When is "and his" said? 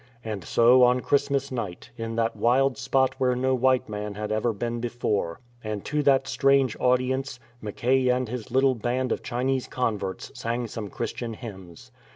8.09-8.49